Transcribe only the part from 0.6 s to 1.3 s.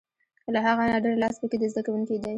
هغه نه ډېر